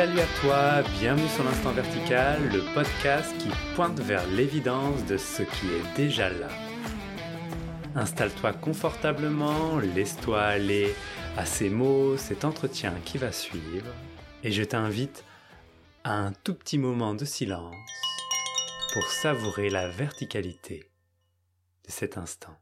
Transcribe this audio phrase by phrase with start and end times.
[0.00, 5.42] Salut à toi, bienvenue sur l'Instant Vertical, le podcast qui pointe vers l'évidence de ce
[5.42, 6.48] qui est déjà là.
[7.94, 10.94] Installe-toi confortablement, laisse-toi aller
[11.36, 13.92] à ces mots, cet entretien qui va suivre,
[14.42, 15.22] et je t'invite
[16.02, 17.76] à un tout petit moment de silence
[18.94, 20.88] pour savourer la verticalité
[21.86, 22.56] de cet instant.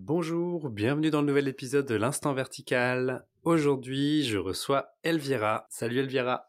[0.00, 3.26] Bonjour, bienvenue dans le nouvel épisode de l'Instant Vertical.
[3.42, 5.66] Aujourd'hui, je reçois Elvira.
[5.70, 6.48] Salut Elvira.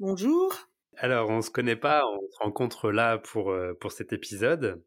[0.00, 0.54] Bonjour.
[0.96, 4.82] Alors, on se connaît pas, on se rencontre là pour, euh, pour cet épisode.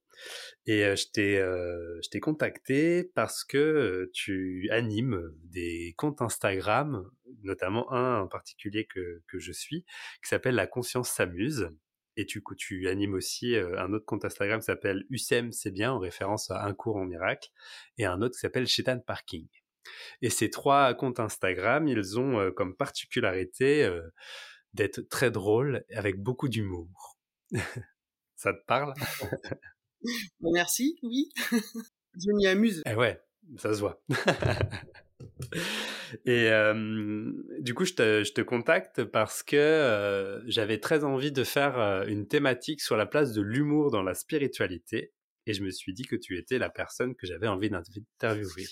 [0.65, 7.07] Et euh, je t'ai euh, je t'ai contacté parce que tu animes des comptes Instagram,
[7.43, 9.85] notamment un en particulier que, que je suis,
[10.23, 11.69] qui s'appelle La Conscience s'amuse.
[12.15, 15.99] Et tu, tu animes aussi un autre compte Instagram qui s'appelle USEM c'est bien, en
[15.99, 17.49] référence à un cours en miracle,
[17.97, 19.47] et un autre qui s'appelle Shetan Parking.
[20.21, 23.89] Et ces trois comptes Instagram, ils ont comme particularité
[24.73, 27.17] d'être très drôles avec beaucoup d'humour.
[28.35, 28.93] Ça te parle?
[30.41, 31.29] Bah, Merci, oui.
[32.15, 32.81] je m'y amuse.
[32.85, 33.21] Eh ouais,
[33.57, 34.03] ça se voit.
[36.25, 41.31] Et euh, du coup, je te, je te, contacte parce que euh, j'avais très envie
[41.31, 45.11] de faire euh, une thématique sur la place de l'humour dans la spiritualité.
[45.45, 48.65] Et je me suis dit que tu étais la personne que j'avais envie d'interviewer.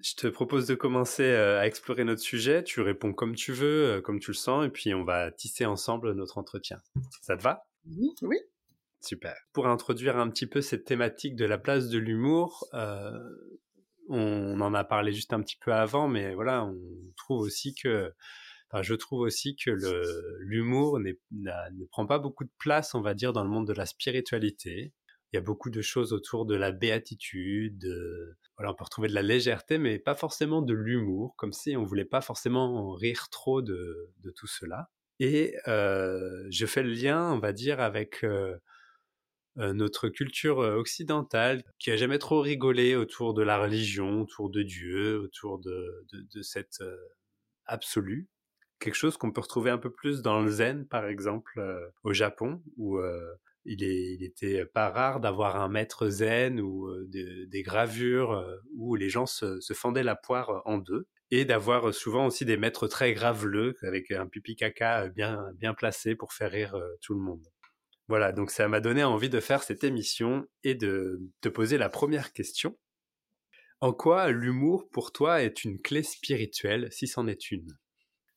[0.00, 2.62] Je te propose de commencer à explorer notre sujet.
[2.62, 6.12] Tu réponds comme tu veux, comme tu le sens, et puis on va tisser ensemble
[6.12, 6.78] notre entretien.
[7.20, 7.66] Ça te va?
[8.22, 8.38] Oui.
[9.00, 9.34] Super.
[9.52, 12.68] Pour introduire un petit peu cette thématique de la place de l'humour,
[14.08, 16.78] on en a parlé juste un petit peu avant, mais voilà, on
[17.16, 18.12] trouve aussi que,
[18.70, 19.70] enfin, je trouve aussi que
[20.40, 23.86] l'humour ne prend pas beaucoup de place, on va dire, dans le monde de la
[23.86, 24.92] spiritualité.
[25.32, 27.86] Il y a beaucoup de choses autour de la béatitude.
[28.56, 31.84] voilà, on peut retrouver de la légèreté, mais pas forcément de l'humour, comme si on
[31.84, 34.88] voulait pas forcément rire trop de, tout cela.
[35.20, 38.58] Et euh, je fais le lien, on va dire, avec euh, euh,
[39.58, 44.62] notre culture euh, occidentale qui a jamais trop rigolé autour de la religion, autour de
[44.62, 46.96] Dieu, autour de, de, de cette euh,
[47.66, 48.28] absolue.
[48.78, 51.60] Quelque chose qu'on peut retrouver un peu plus dans le zen, par exemple,
[52.04, 53.00] au Japon, où
[53.64, 58.40] il, est, était pas rare d'avoir un maître zen ou des gravures
[58.76, 62.56] où les gens se, se fendaient la poire en deux et d'avoir souvent aussi des
[62.56, 67.48] maîtres très graveleux avec un pipi caca bien placé pour faire rire tout le monde.
[68.08, 71.90] Voilà, donc ça m'a donné envie de faire cette émission et de te poser la
[71.90, 72.78] première question.
[73.80, 77.78] En quoi l'humour pour toi est une clé spirituelle, si c'en est une?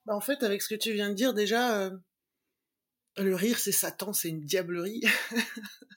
[0.05, 1.97] Bah En fait, avec ce que tu viens de dire, déjà, euh,
[3.17, 5.03] le rire c'est Satan, c'est une diablerie.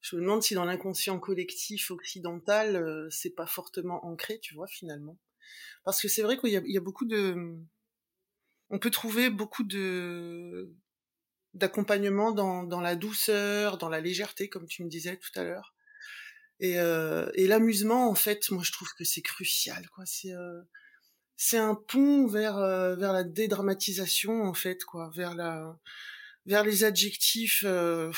[0.00, 4.66] Je me demande si dans l'inconscient collectif occidental, euh, c'est pas fortement ancré, tu vois,
[4.66, 5.18] finalement.
[5.84, 7.56] Parce que c'est vrai qu'il y, y a beaucoup de...
[8.70, 10.70] On peut trouver beaucoup de
[11.54, 15.74] d'accompagnement dans, dans la douceur, dans la légèreté, comme tu me disais tout à l'heure.
[16.60, 20.04] Et, euh, et l'amusement, en fait, moi je trouve que c'est crucial, quoi.
[20.06, 20.60] C'est euh,
[21.36, 25.78] c'est un pont vers euh, vers la dédramatisation, en fait, quoi, vers la
[26.46, 27.62] vers les adjectifs.
[27.64, 28.10] Euh,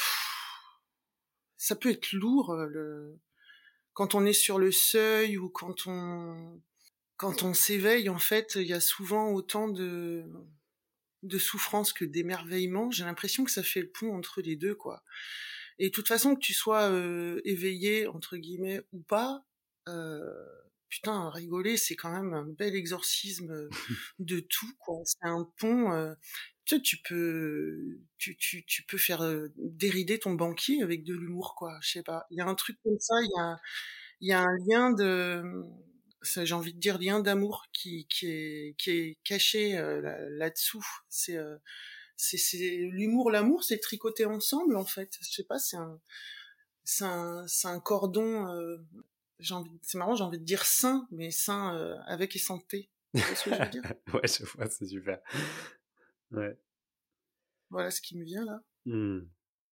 [1.59, 3.19] ça peut être lourd le
[3.93, 6.63] quand on est sur le seuil ou quand on
[7.19, 8.09] quand on s'éveille.
[8.09, 10.25] En fait, il y a souvent autant de
[11.23, 12.91] de souffrance que d'émerveillement.
[12.91, 15.03] J'ai l'impression que ça fait le pont entre les deux, quoi.
[15.79, 19.45] Et de toute façon, que tu sois euh, éveillé entre guillemets ou pas,
[19.89, 20.21] euh,
[20.89, 23.69] putain, rigoler, c'est quand même un bel exorcisme
[24.19, 24.99] de tout, quoi.
[25.05, 25.93] C'est un pont.
[25.93, 26.15] Euh,
[26.65, 31.55] tu tu peux, tu, tu, tu peux faire euh, dérider ton banquier avec de l'humour,
[31.57, 31.79] quoi.
[31.83, 32.27] Je sais pas.
[32.31, 33.15] Il y a un truc comme ça.
[33.23, 33.57] Il y a,
[34.21, 35.43] il y a un lien de
[36.23, 40.85] j'ai envie de dire lien d'amour qui qui est qui est caché euh, là-dessous.
[41.09, 41.57] c'est euh,
[42.17, 45.19] c'est c'est l'humour, l'amour, c'est tricoté ensemble en fait.
[45.23, 46.01] Je sais pas, c'est un
[46.85, 48.49] c'est un c'est un cordon.
[48.49, 48.77] Euh,
[49.39, 52.91] j'ai envie, c'est marrant, j'ai envie de dire sain, mais sain euh, avec et santé.
[53.15, 53.83] ce que je veux dire?
[54.13, 55.19] Ouais, je vois, c'est super.
[56.31, 56.59] Ouais.
[57.71, 58.63] Voilà ce qui me vient là.
[58.85, 59.21] Mmh.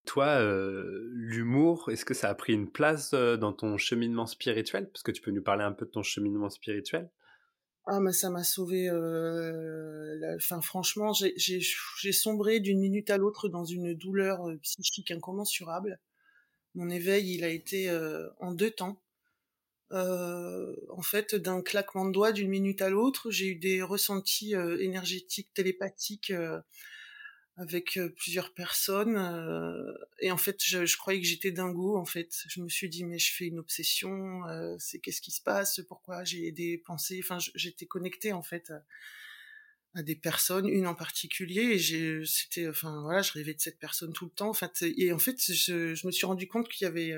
[0.08, 4.88] Toi, euh, l'humour, est-ce que ça a pris une place euh, dans ton cheminement spirituel?
[4.88, 7.10] Parce que tu peux nous parler un peu de ton cheminement spirituel
[7.90, 8.90] ah mais ça m'a sauvé.
[8.90, 15.98] Euh, Enfin franchement, j'ai sombré d'une minute à l'autre dans une douleur psychique incommensurable.
[16.74, 17.90] Mon éveil, il a été
[18.40, 19.00] en deux temps.
[19.90, 25.54] En fait, d'un claquement de doigts d'une minute à l'autre, j'ai eu des ressentis énergétiques,
[25.54, 26.30] télépathiques
[27.58, 29.16] avec plusieurs personnes.
[30.20, 31.96] et en fait, je, je croyais que j'étais dingo.
[31.96, 34.42] En fait, je me suis dit mais je fais une obsession.
[34.78, 35.80] c'est qu'est-ce qui se passe?
[35.88, 37.20] Pourquoi j'ai des pensées?
[37.22, 38.72] Enfin, j'étais connectée en fait
[39.94, 41.62] à, des personnes, une en particulier.
[41.62, 44.50] Et j'ai, c'était, enfin voilà, je rêvais de cette personne tout le temps.
[44.50, 47.14] En fait, et en fait, je, je me suis rendu compte qu'il y avait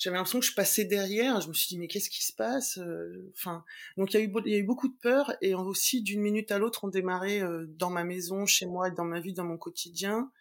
[0.00, 1.42] j'avais l'impression que je passais derrière.
[1.42, 3.64] Je me suis dit mais qu'est-ce qui se passe euh, Enfin,
[3.98, 6.88] donc il y a eu beaucoup de peur et aussi d'une minute à l'autre on
[6.88, 10.32] démarrait euh, dans ma maison, chez moi, dans ma vie, dans mon quotidien.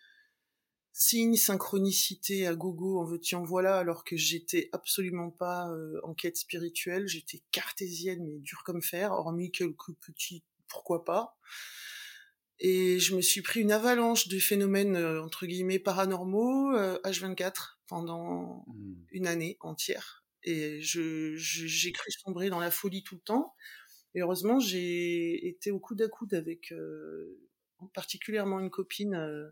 [0.94, 6.14] Signe, synchronicité à gogo, en veux-tu en voilà, alors que j'étais absolument pas euh, en
[6.14, 11.38] quête spirituelle, j'étais cartésienne mais dure comme fer, hormis quelques petits pourquoi pas.
[12.60, 18.96] Et je me suis pris une avalanche de phénomènes entre guillemets paranormaux H24 pendant mmh.
[19.12, 20.24] une année entière.
[20.44, 23.56] Et je, j'ai cru sombrer dans la folie tout le temps.
[24.16, 27.38] Et heureusement, j'ai été au coude à coude avec euh,
[27.94, 29.50] particulièrement une copine euh,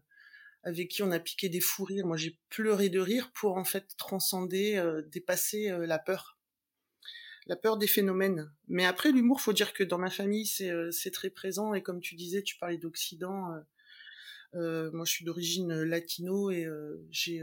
[0.64, 2.08] avec qui on a piqué des fous rires.
[2.08, 6.40] Moi, j'ai pleuré de rire pour en fait transcender, euh, dépasser la peur.
[7.46, 8.52] La peur des phénomènes.
[8.68, 11.74] Mais après, l'humour, faut dire que dans ma famille, c'est, c'est très présent.
[11.74, 13.54] Et comme tu disais, tu parlais d'Occident.
[14.54, 16.68] moi, je suis d'origine latino et
[17.10, 17.42] j'ai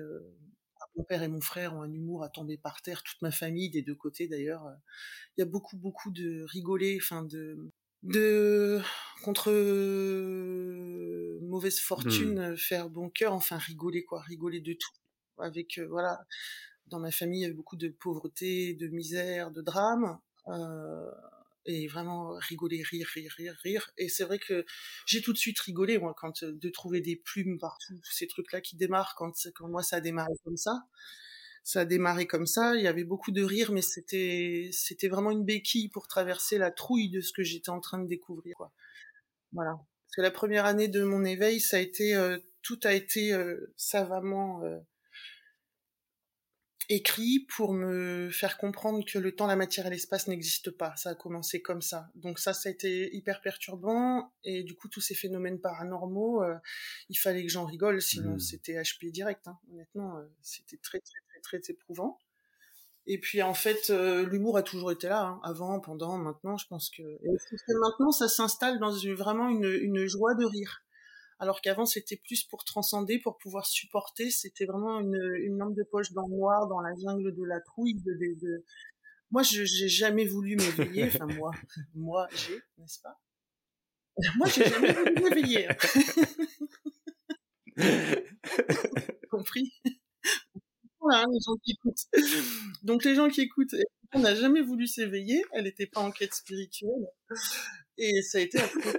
[0.96, 3.70] mon père et mon frère ont un humour à tomber par terre, toute ma famille,
[3.70, 4.66] des deux côtés d'ailleurs.
[4.66, 4.74] Euh,
[5.36, 7.58] il y a beaucoup, beaucoup de rigoler, enfin de,
[8.02, 8.80] de
[9.22, 9.50] contre
[11.40, 12.56] mauvaise fortune, mmh.
[12.56, 14.92] faire bon cœur, enfin rigoler quoi, rigoler de tout.
[15.38, 16.24] Avec euh, voilà,
[16.86, 20.18] dans ma famille, il y avait beaucoup de pauvreté, de misère, de drame.
[20.48, 21.10] Euh,
[21.66, 23.90] et vraiment rigoler, rire, rire, rire, rire.
[23.96, 24.64] Et c'est vrai que
[25.06, 28.60] j'ai tout de suite rigolé, moi, quand euh, de trouver des plumes partout, ces trucs-là
[28.60, 30.84] qui démarrent, quand, quand moi ça a démarré comme ça.
[31.64, 35.30] Ça a démarré comme ça, il y avait beaucoup de rire, mais c'était, c'était vraiment
[35.30, 38.70] une béquille pour traverser la trouille de ce que j'étais en train de découvrir, quoi.
[39.52, 39.70] Voilà.
[39.70, 43.32] Parce que la première année de mon éveil, ça a été, euh, tout a été
[43.32, 44.62] euh, savamment
[46.88, 50.94] écrit pour me faire comprendre que le temps, la matière et l'espace n'existent pas.
[50.96, 52.10] Ça a commencé comme ça.
[52.14, 54.32] Donc ça, ça a été hyper perturbant.
[54.44, 56.54] Et du coup, tous ces phénomènes paranormaux, euh,
[57.08, 58.40] il fallait que j'en rigole, sinon mmh.
[58.40, 59.46] c'était HP direct.
[59.46, 59.58] Hein.
[59.72, 62.18] Honnêtement, euh, c'était très, très, très, très éprouvant.
[63.06, 65.40] Et puis en fait, euh, l'humour a toujours été là, hein.
[65.42, 66.56] avant, pendant, maintenant.
[66.56, 70.83] Je pense que et maintenant, ça s'installe dans une, vraiment une, une joie de rire
[71.38, 74.30] alors qu'avant c'était plus pour transcender, pour pouvoir supporter.
[74.30, 77.96] C'était vraiment une, lampe de poche dans le noir, dans la jungle de la trouille.
[79.30, 81.04] Moi, je j'ai jamais voulu m'éveiller.
[81.04, 81.50] Enfin moi,
[81.94, 83.20] moi j'ai, n'est-ce pas?
[84.36, 85.68] Moi, j'ai jamais voulu m'éveiller.
[89.30, 89.72] Compris?
[91.00, 92.06] Voilà, les gens qui écoutent.
[92.82, 93.74] Donc les gens qui écoutent,
[94.14, 95.44] on n'a jamais voulu s'éveiller.
[95.52, 97.08] Elle n'était pas en quête spirituelle.
[98.04, 98.92] Et ça a été un peu...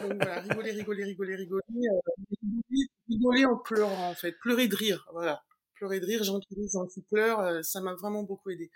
[0.00, 2.76] Donc voilà, rigoler, rigoler, rigoler, rigoler, euh,
[3.08, 5.42] rigoler, en pleurant en fait, pleurer de rire, voilà.
[5.74, 8.70] Pleurer de rire, rient, gens qui pleurent, euh, ça m'a vraiment beaucoup aidé.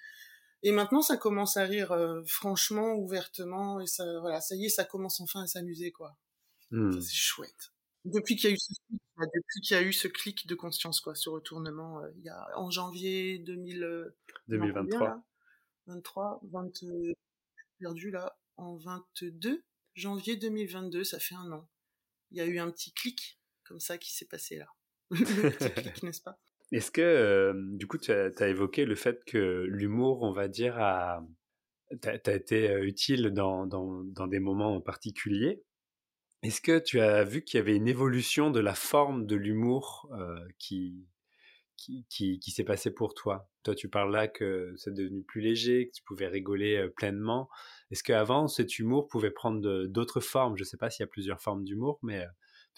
[0.63, 4.71] Et maintenant, ça commence à rire euh, franchement, ouvertement, et ça, voilà, ça y est,
[4.71, 6.17] ça commence enfin à s'amuser, quoi.
[6.71, 7.01] Mmh.
[7.01, 7.73] C'est chouette.
[8.05, 10.55] Depuis qu'il y a eu ce clic, depuis qu'il y a eu ce clic de
[10.55, 14.15] conscience, quoi, ce retournement, il y a en janvier 2000,
[14.49, 15.23] 2023,
[15.87, 16.71] 23, 20,
[17.79, 19.65] perdu là, en 22
[19.95, 21.69] janvier 2022, ça fait un an.
[22.31, 24.69] Il y a eu un petit clic comme ça qui s'est passé là.
[25.11, 26.39] le petit clic, n'est-ce pas?
[26.71, 30.79] Est-ce que, euh, du coup, tu as, évoqué le fait que l'humour, on va dire,
[30.79, 31.25] a,
[32.05, 35.63] as, été euh, utile dans, dans, dans, des moments particuliers.
[36.43, 40.11] Est-ce que tu as vu qu'il y avait une évolution de la forme de l'humour
[40.13, 41.07] euh, qui,
[41.79, 43.49] qui, s'est passé pour toi?
[43.63, 47.49] Toi, tu parles là que c'est devenu plus léger, que tu pouvais rigoler pleinement.
[47.91, 50.57] Est-ce qu'avant, cet humour pouvait prendre d'autres formes?
[50.57, 52.27] Je ne sais pas s'il y a plusieurs formes d'humour, mais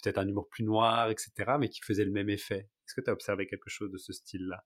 [0.03, 2.69] peut-être un humour plus noir, etc., mais qui faisait le même effet.
[2.87, 4.65] Est-ce que tu as observé quelque chose de ce style-là?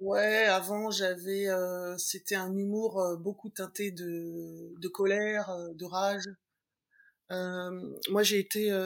[0.00, 1.46] Ouais, avant j'avais,
[1.96, 6.28] c'était un humour beaucoup teinté de colère, de rage.
[8.10, 8.76] moi, j'ai été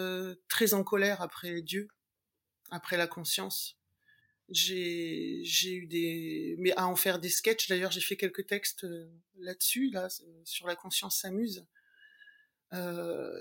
[0.49, 1.88] très en colère après Dieu,
[2.71, 3.76] après la conscience
[4.49, 7.69] j'ai j'ai eu des mais à en faire des sketchs.
[7.69, 10.09] D'ailleurs j'ai fait quelques textes euh, là-dessus là
[10.45, 11.67] sur la conscience s'amuse.
[12.73, 13.33] Euh,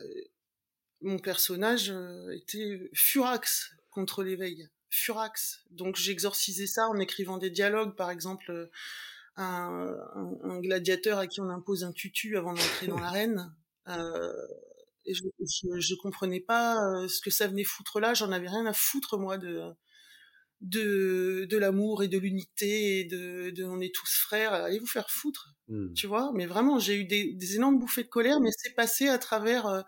[1.01, 4.67] mon personnage euh, était furax contre l'éveil.
[4.89, 5.63] Furax.
[5.71, 7.95] Donc j'exorcisais ça en écrivant des dialogues.
[7.95, 8.69] Par exemple
[9.35, 13.53] un, un, gladiateur à qui on impose un tutu avant d'entrer dans l'arène.
[13.89, 14.33] Euh,
[15.05, 18.15] et je, je, je comprenais pas ce que ça venait foutre là.
[18.15, 19.75] J'en avais rien à foutre moi de
[20.65, 24.87] de, de l'amour et de l'unité et de, de, on est tous frères, allez vous
[24.87, 25.93] faire foutre, mmh.
[25.93, 26.31] tu vois.
[26.33, 29.67] Mais vraiment, j'ai eu des, des, énormes bouffées de colère, mais c'est passé à travers
[29.67, 29.81] euh,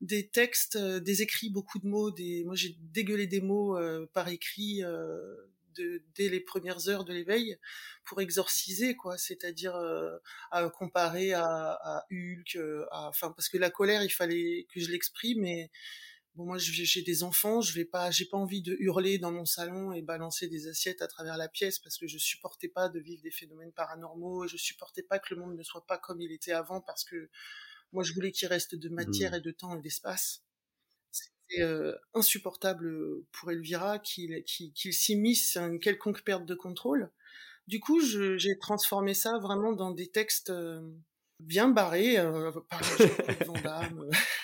[0.00, 2.10] des textes, des écrits, beaucoup de mots.
[2.10, 3.78] Des, moi, j'ai dégueulé des mots
[4.12, 4.82] par écrit
[5.76, 7.56] de, dès les premières heures de l'éveil
[8.04, 9.18] pour exorciser, quoi.
[9.18, 9.76] C'est-à-dire
[10.52, 11.44] à comparer à,
[11.82, 12.58] à Hulk,
[12.92, 15.70] enfin parce que la colère, il fallait que je l'exprime, mais
[16.38, 19.44] Bon, moi, j'ai des enfants, je vais pas, j'ai pas envie de hurler dans mon
[19.44, 23.00] salon et balancer des assiettes à travers la pièce parce que je supportais pas de
[23.00, 26.30] vivre des phénomènes paranormaux, je supportais pas que le monde ne soit pas comme il
[26.30, 27.28] était avant parce que
[27.92, 29.34] moi, je voulais qu'il reste de matière mmh.
[29.34, 30.44] et de temps et d'espace.
[31.10, 32.88] C'était euh, insupportable
[33.32, 37.10] pour Elvira qu'il qu'il s'immisce à une quelconque perte de contrôle.
[37.66, 40.88] Du coup, j'ai transformé ça vraiment dans des textes euh,
[41.40, 44.08] bien barrés, euh, par exemple,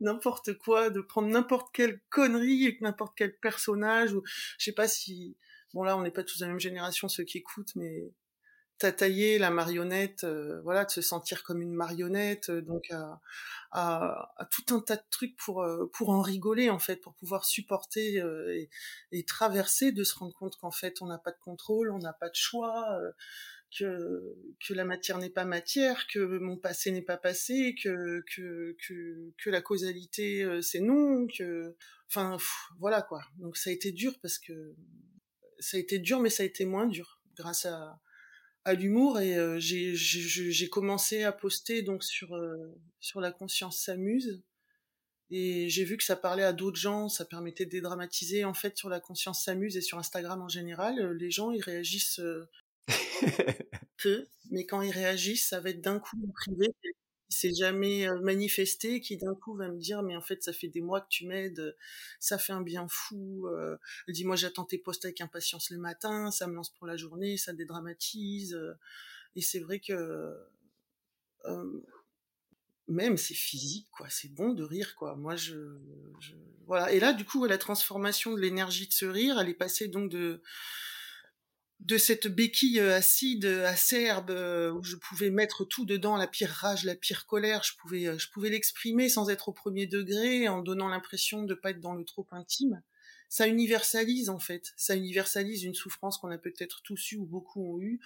[0.00, 4.22] n'importe quoi, de prendre n'importe quelle connerie avec n'importe quel personnage ou
[4.58, 5.36] je sais pas si
[5.74, 8.12] bon là on n'est pas tous de la même génération ceux qui écoutent mais
[8.78, 13.20] t'as taillé la marionnette euh, voilà de se sentir comme une marionnette euh, donc à,
[13.70, 17.14] à, à, tout un tas de trucs pour euh, pour en rigoler en fait pour
[17.14, 18.70] pouvoir supporter et,
[19.12, 22.12] et, traverser de se rendre compte qu'en fait on n'a pas de contrôle on n'a
[22.12, 23.00] pas de choix
[23.76, 24.34] que,
[24.66, 29.32] que la matière n'est pas matière, que mon passé n'est pas passé, que, que, que,
[29.36, 31.76] que la causalité euh, c'est non, que,
[32.08, 32.36] enfin,
[32.78, 33.22] voilà quoi.
[33.36, 34.74] Donc ça a été dur parce que
[35.58, 38.00] ça a été dur, mais ça a été moins dur grâce à,
[38.68, 44.42] à l'humour et euh, j'ai commencé à poster donc sur euh, sur la conscience s'amuse
[45.30, 48.76] et j'ai vu que ça parlait à d'autres gens, ça permettait de dédramatiser en fait
[48.76, 52.20] sur la conscience s'amuse et sur Instagram en général, les gens ils réagissent
[53.96, 56.74] peu, mais quand ils réagissent, ça va être d'un coup en privé,
[57.28, 60.68] qui s'est jamais manifesté, qui d'un coup va me dire mais en fait ça fait
[60.68, 61.76] des mois que tu m'aides,
[62.20, 63.46] ça fait un bien fou.
[63.48, 63.76] Euh,
[64.08, 67.52] dis-moi j'attends tes posts avec impatience le matin, ça me lance pour la journée, ça
[67.52, 68.58] dédramatise.
[69.36, 70.36] et c'est vrai que
[72.88, 75.14] même c'est physique quoi, c'est bon de rire quoi.
[75.14, 75.78] Moi je,
[76.20, 76.34] je,
[76.66, 76.90] voilà.
[76.92, 80.10] Et là du coup la transformation de l'énergie de ce rire, elle est passée donc
[80.10, 80.42] de
[81.80, 86.26] de cette béquille euh, acide, euh, acerbe, euh, où je pouvais mettre tout dedans, la
[86.26, 90.48] pire rage, la pire colère, je pouvais, je pouvais l'exprimer sans être au premier degré,
[90.48, 92.82] en donnant l'impression de pas être dans le trop intime.
[93.30, 97.74] Ça universalise en fait, ça universalise une souffrance qu'on a peut-être tous eu ou beaucoup
[97.74, 98.00] ont eu.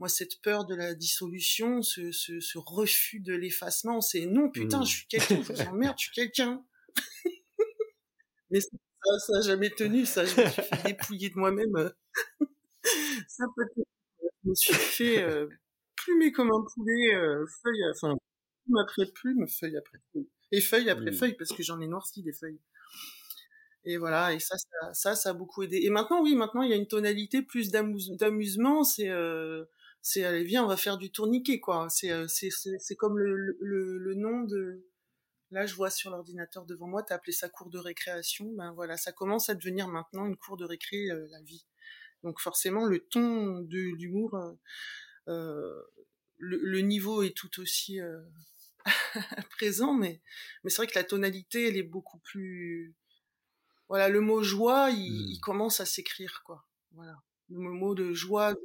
[0.00, 4.86] Moi, cette peur de la dissolution, ce, ce, refus de l'effacement, c'est non, putain, mmh.
[4.86, 6.64] je suis quelqu'un, je vous emmerde, je suis quelqu'un.
[8.50, 8.68] Mais ça,
[9.26, 11.92] ça n'a jamais tenu, ça, je me suis fait dépouiller de moi-même
[13.28, 13.88] ça peut-être.
[14.44, 15.48] Je me suis fait euh,
[15.96, 18.16] plumer comme un poulet, euh, feuille, enfin,
[18.64, 20.28] plume après plume, feuille après feuille.
[20.52, 22.60] Et feuille après feuille, parce que j'en ai noirci des feuilles.
[23.86, 24.56] Et voilà, et ça,
[24.92, 25.80] ça, ça, a beaucoup aidé.
[25.82, 29.64] Et maintenant, oui, maintenant, il y a une tonalité plus d'amusement, c'est, euh,
[30.00, 31.88] c'est, allez, viens, on va faire du tourniquet, quoi.
[31.90, 34.86] C'est, euh, c'est, c'est, comme le, le, le, nom de,
[35.50, 38.46] là, je vois sur l'ordinateur devant moi, t'as appelé ça cours de récréation.
[38.54, 41.66] Ben voilà, ça commence à devenir maintenant une cour de récré, la vie.
[42.24, 44.54] Donc forcément, le ton de l'humour, euh,
[45.28, 45.82] euh,
[46.38, 48.22] le, niveau est tout aussi euh,
[49.50, 50.20] présent, mais,
[50.64, 52.94] mais c'est vrai que la tonalité, elle est beaucoup plus...
[53.88, 55.40] Voilà, le mot joie, il, mmh.
[55.40, 56.66] commence à s'écrire, quoi.
[56.92, 58.60] Voilà, le mot de joie, de,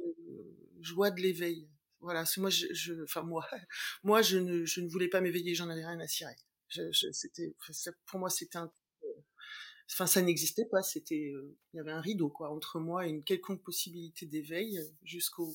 [0.80, 1.68] joie de l'éveil.
[2.00, 3.46] Voilà, moi, je, enfin moi,
[4.02, 6.34] moi, je ne, je ne voulais pas m'éveiller, j'en avais rien à cirer.
[6.70, 7.54] c'était,
[8.06, 8.72] pour moi, c'était un
[9.92, 13.10] enfin ça n'existait pas c'était euh, il y avait un rideau quoi entre moi et
[13.10, 15.54] une quelconque possibilité d'éveil euh, jusqu'au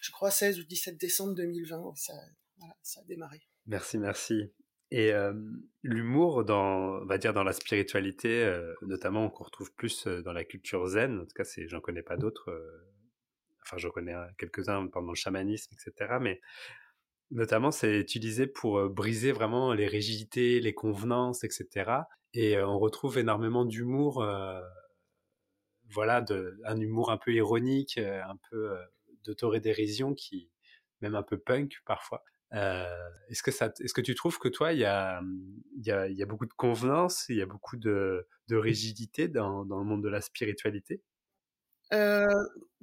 [0.00, 2.14] je crois 16 ou 17 décembre 2020 ça
[2.82, 3.40] ça a démarré.
[3.66, 4.52] Merci merci.
[4.90, 5.32] Et euh,
[5.82, 8.52] l'humour dans on va dire dans la spiritualité
[8.82, 12.16] notamment qu'on retrouve plus dans la culture zen en tout cas c'est j'en connais pas
[12.16, 12.52] d'autres
[13.62, 16.40] enfin j'en connais quelques-uns pendant le chamanisme etc mais
[17.30, 22.02] notamment c'est utilisé pour briser vraiment les rigidités les convenances etc
[22.34, 24.24] et on retrouve énormément d'humour,
[25.90, 26.24] voilà,
[26.64, 28.76] un humour un peu ironique, un peu
[29.24, 30.50] d'autorédérision, qui
[31.00, 32.22] même un peu punk parfois.
[32.52, 35.20] est-ce que ça, est-ce que tu trouves que toi, il y a,
[35.76, 39.84] il y a, beaucoup de convenance, il y a beaucoup de, de rigidité dans, le
[39.84, 41.02] monde de la spiritualité?
[41.92, 42.26] Euh,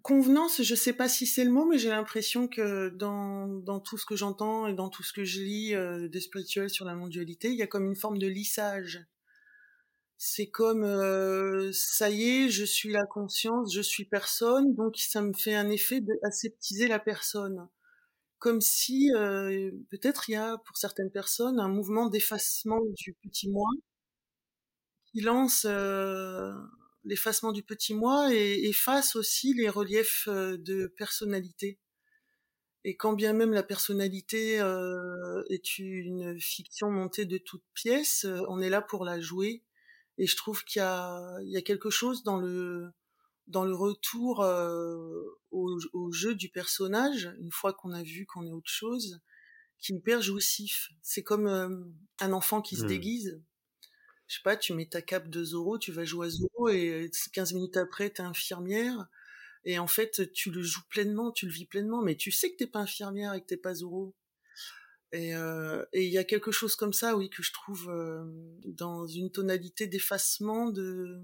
[0.01, 3.97] convenance, je sais pas si c'est le mot, mais j'ai l'impression que dans, dans tout
[3.97, 6.95] ce que j'entends et dans tout ce que je lis euh, des spirituels sur la
[6.95, 9.07] mondialité, il y a comme une forme de lissage
[10.17, 15.21] c'est comme euh, ça y est, je suis la conscience, je suis personne, donc ça
[15.21, 17.67] me fait un effet d'aseptiser la personne.
[18.39, 23.49] Comme si euh, peut-être il y a pour certaines personnes un mouvement d'effacement du petit
[23.49, 23.69] moi
[25.11, 26.53] qui lance euh,
[27.04, 31.80] l'effacement du petit moi et efface aussi les reliefs de personnalité.
[32.88, 38.42] Et quand bien même la personnalité euh, est une fiction montée de toutes pièces, euh,
[38.48, 39.66] on est là pour la jouer.
[40.18, 42.92] Et je trouve qu'il y a, il y a quelque chose dans le,
[43.48, 48.48] dans le retour euh, au, au, jeu du personnage, une fois qu'on a vu qu'on
[48.48, 49.20] est autre chose,
[49.80, 50.89] qui est hyper jouissif.
[51.01, 51.70] C'est comme euh,
[52.22, 52.88] un enfant qui se mmh.
[52.88, 53.42] déguise.
[54.27, 57.10] Je sais pas, tu mets ta cape de Zoro, tu vas jouer à Zoro et
[57.34, 59.07] 15 minutes après, t'es infirmière.
[59.65, 62.57] Et en fait, tu le joues pleinement, tu le vis pleinement, mais tu sais que
[62.57, 64.15] t'es pas infirmière et que t'es pas Zoro.
[65.13, 68.24] Et euh, il y a quelque chose comme ça, oui, que je trouve euh,
[68.65, 71.22] dans une tonalité d'effacement, de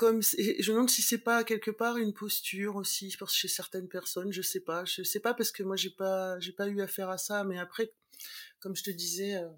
[0.00, 3.86] comme je me demande si c'est pas quelque part une posture aussi pense chez certaines
[3.86, 6.80] personnes je sais pas je sais pas parce que moi j'ai pas j'ai pas eu
[6.80, 7.92] affaire à ça mais après
[8.60, 9.50] comme je te disais euh,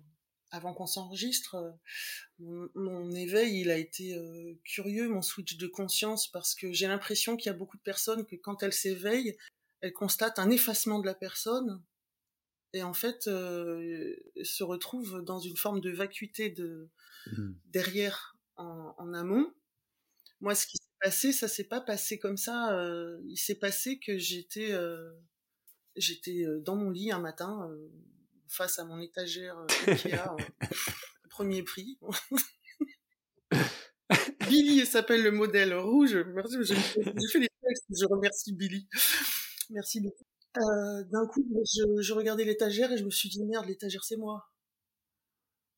[0.53, 1.57] avant qu'on s'enregistre
[2.41, 6.87] euh, mon, éveil il a été euh, curieux mon switch de conscience parce que j'ai
[6.87, 9.37] l'impression qu'il y a beaucoup de personnes que quand elles s'éveillent
[9.81, 11.83] elles constatent un effacement de la personne
[12.73, 16.89] et en fait se retrouvent dans une forme de vacuité de
[17.27, 17.53] mmh.
[17.67, 19.53] derrière en, en amont
[20.43, 22.77] moi, ce qui s'est passé, ça s'est pas passé comme ça.
[22.77, 25.13] Euh, il s'est passé que j'étais euh,
[25.95, 27.71] j'étais euh, dans mon lit un matin
[28.53, 29.57] face à mon étagère
[29.87, 30.37] Ikea,
[31.31, 31.99] premier prix.
[34.49, 36.17] Billy s'appelle le modèle rouge.
[36.35, 38.87] Merci, j'ai fait les textes, je remercie Billy.
[39.71, 40.25] Merci beaucoup.
[40.55, 44.53] D'un coup, je, je regardais l'étagère et je me suis dit merde, l'étagère c'est moi.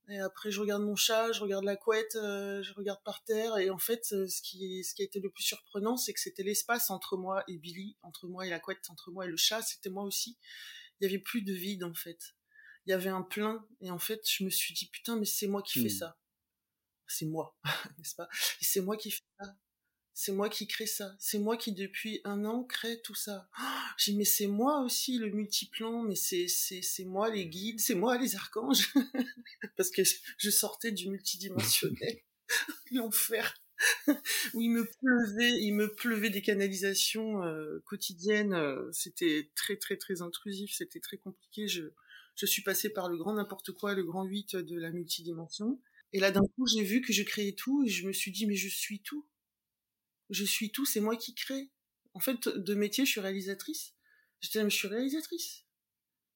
[0.08, 3.56] Et après, je regarde mon chat, je regarde la couette, euh, je regarde par terre.
[3.56, 6.20] Et en fait, euh, ce qui, ce qui a été le plus surprenant, c'est que
[6.20, 9.36] c'était l'espace entre moi et Billy, entre moi et la couette, entre moi et le
[9.36, 9.62] chat.
[9.62, 10.36] C'était moi aussi.
[11.00, 12.18] Il y avait plus de vide, en fait.
[12.86, 13.66] Il y avait un plein.
[13.80, 15.98] Et en fait, je me suis dit, putain, mais c'est moi qui fais hmm.
[15.98, 16.18] ça.
[17.06, 17.56] C'est moi,
[17.98, 18.28] n'est-ce pas?
[18.60, 19.56] C'est moi qui fais ça
[20.14, 21.14] c'est moi qui crée ça.
[21.18, 23.48] C'est moi qui, depuis un an, crée tout ça.
[23.60, 23.62] Oh,
[23.98, 27.80] j'ai dit, mais c'est moi aussi le multiplan, mais c'est, c'est, c'est moi les guides,
[27.80, 28.94] c'est moi les archanges.
[29.76, 30.02] Parce que
[30.38, 32.20] je sortais du multidimensionnel.
[32.92, 33.60] L'enfer.
[34.54, 38.54] où il me pleuvait, il me pleuvait des canalisations euh, quotidiennes.
[38.54, 40.72] Euh, c'était très, très, très intrusif.
[40.74, 41.66] C'était très compliqué.
[41.66, 41.90] Je,
[42.36, 45.80] je suis passée par le grand n'importe quoi, le grand 8 de la multidimension.
[46.12, 48.46] Et là, d'un coup, j'ai vu que je créais tout et je me suis dit,
[48.46, 49.26] mais je suis tout
[50.30, 51.70] je suis tout, c'est moi qui crée.
[52.12, 53.94] En fait, de métier, je suis réalisatrice.
[54.40, 55.64] J'étais là, mais je suis réalisatrice.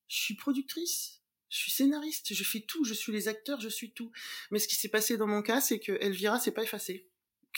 [0.08, 1.22] Je suis productrice.
[1.50, 2.34] Je suis scénariste.
[2.34, 2.84] Je fais tout.
[2.84, 3.60] Je suis les acteurs.
[3.60, 4.10] Je suis tout.
[4.50, 7.08] Mais ce qui s'est passé dans mon cas, c'est que Elvira s'est pas effacée.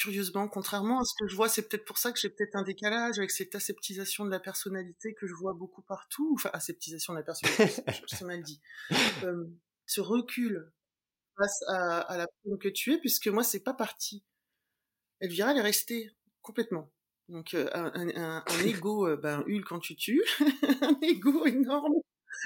[0.01, 2.63] Curieusement, contrairement à ce que je vois, c'est peut-être pour ça que j'ai peut-être un
[2.63, 6.33] décalage avec cette aseptisation de la personnalité que je vois beaucoup partout.
[6.37, 8.63] Enfin, aseptisation de la personnalité, c'est mal dit.
[9.25, 9.45] Euh,
[9.85, 10.73] ce recul
[11.37, 14.25] face à, la personne que tu es, puisque moi, c'est pas parti.
[15.21, 16.11] Elvira, elle est restée
[16.41, 16.91] complètement.
[17.29, 20.25] Donc euh, un, un, un ego, euh, ben quand tu tues,
[20.81, 21.93] un ego énorme,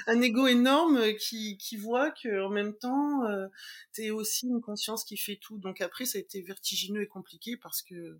[0.07, 3.47] un ego énorme euh, qui, qui voit que en même temps euh,
[3.93, 5.57] t'es aussi une conscience qui fait tout.
[5.57, 8.19] Donc après ça a été vertigineux et compliqué parce que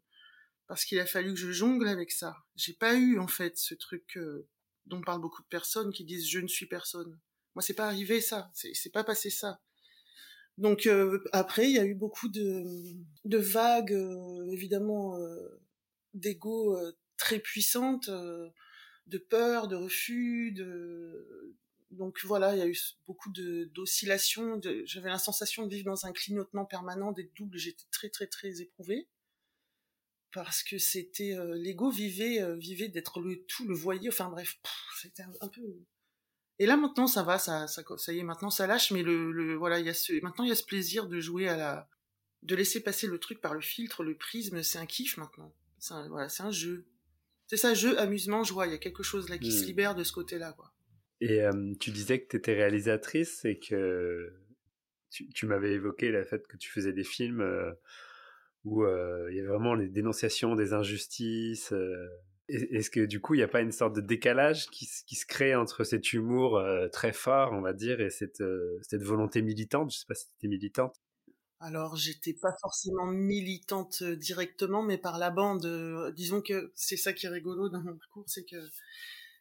[0.67, 2.35] parce qu'il a fallu que je jongle avec ça.
[2.55, 4.17] J'ai pas eu en fait ce truc
[4.87, 7.19] dont parlent beaucoup de personnes qui disent je ne suis personne.
[7.53, 9.61] Moi c'est pas arrivé ça, c'est pas passé ça.
[10.57, 10.89] Donc
[11.33, 12.63] après, il y a eu beaucoup de,
[13.25, 13.97] de vagues,
[14.51, 15.19] évidemment,
[16.15, 18.49] d'ego euh, très puissante, euh,
[19.07, 21.55] de peur, de refus, de
[21.91, 24.59] donc voilà, il y a eu beaucoup de d'oscillations.
[24.85, 27.57] J'avais la sensation de vivre dans un clignotement permanent, des doubles.
[27.57, 29.07] J'étais très très très éprouvée
[30.31, 34.09] parce que c'était euh, l'ego vivait vivait d'être le tout, le voyer.
[34.09, 34.57] Enfin bref,
[35.01, 35.61] c'était un, peu.
[36.59, 38.91] Et là maintenant ça va, ça, ça ça y est, maintenant ça lâche.
[38.91, 41.19] Mais le, le voilà, il y a ce maintenant il y a ce plaisir de
[41.19, 41.89] jouer à la
[42.45, 44.63] de laisser passer le truc par le filtre, le prisme.
[44.63, 45.53] C'est un kiff maintenant.
[45.79, 46.85] C'est un, voilà, c'est un jeu.
[47.47, 48.67] C'est ça, jeu, amusement, joie.
[48.67, 49.67] Il y a quelque chose là qui se hmm.
[49.67, 50.74] libère de ce côté-là, quoi.
[51.21, 51.41] Et
[51.79, 54.33] tu disais que tu étais réalisatrice et que
[55.09, 57.43] tu, m'avais évoqué le fait que tu faisais des films
[58.65, 61.73] où il y a vraiment les dénonciations des injustices.
[62.49, 65.55] Est-ce que du coup, il n'y a pas une sorte de décalage qui, se crée
[65.55, 68.43] entre cet humour très fort, on va dire, et cette,
[68.81, 69.91] cette volonté militante?
[69.91, 70.95] Je ne sais pas si tu étais militante.
[71.61, 76.13] Alors, j'étais pas forcément militante directement, mais par la bande.
[76.15, 78.57] Disons que c'est ça qui est rigolo dans mon parcours, c'est que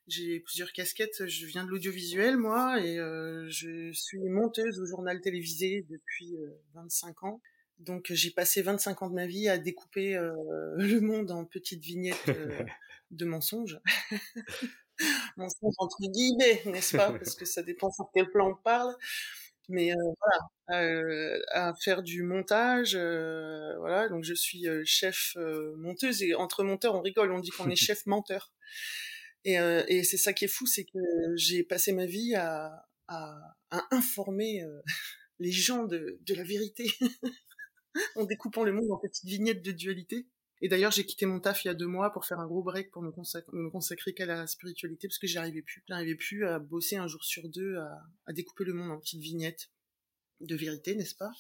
[0.07, 1.27] j'ai plusieurs casquettes.
[1.27, 6.37] Je viens de l'audiovisuel, moi, et euh, je suis monteuse au journal télévisé depuis
[6.75, 7.41] 25 ans.
[7.79, 10.15] Donc, j'ai passé 25 ans de ma vie à découper
[10.77, 12.31] le monde en petites vignettes
[13.11, 13.81] de mensonges.
[15.37, 17.13] mensonges entre guillemets, n'est-ce pas?
[17.13, 18.95] Parce que ça dépend sur quel plan on parle
[19.69, 24.09] mais euh, voilà, euh, à faire du montage, euh, voilà.
[24.09, 25.37] Donc je suis chef
[25.77, 28.53] monteuse et entre monteurs on rigole, on dit qu'on est chef menteur.
[29.45, 30.99] Et, euh, et c'est ça qui est fou, c'est que
[31.37, 34.81] j'ai passé ma vie à, à, à informer euh,
[35.39, 36.87] les gens de, de la vérité
[38.17, 40.27] en découpant le monde en petites vignettes de dualité.
[40.61, 42.63] Et d'ailleurs, j'ai quitté mon taf il y a deux mois pour faire un gros
[42.63, 45.85] break pour me, consacrer, me consacrer qu'à la spiritualité parce que j'y arrivais plus.
[45.89, 49.21] J'arrivais plus à bosser un jour sur deux, à, à découper le monde en petites
[49.21, 49.71] vignettes
[50.41, 51.33] de vérité, n'est-ce pas?